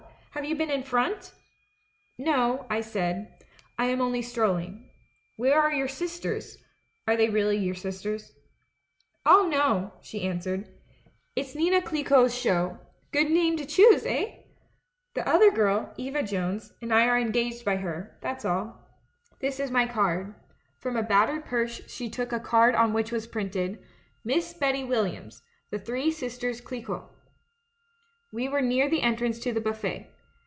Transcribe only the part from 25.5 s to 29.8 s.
The Three Sisters Clicquot "We were near the entrance to the